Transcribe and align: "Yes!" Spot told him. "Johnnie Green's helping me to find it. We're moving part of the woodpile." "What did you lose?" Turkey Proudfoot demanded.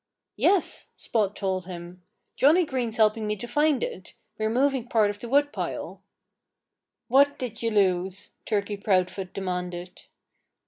"Yes!" 0.37 0.89
Spot 0.95 1.35
told 1.35 1.67
him. 1.67 2.01
"Johnnie 2.35 2.65
Green's 2.65 2.97
helping 2.97 3.27
me 3.27 3.35
to 3.35 3.47
find 3.47 3.83
it. 3.83 4.15
We're 4.39 4.49
moving 4.49 4.87
part 4.87 5.11
of 5.11 5.19
the 5.19 5.29
woodpile." 5.29 6.01
"What 7.07 7.37
did 7.37 7.61
you 7.61 7.69
lose?" 7.69 8.31
Turkey 8.45 8.77
Proudfoot 8.77 9.31
demanded. 9.31 10.07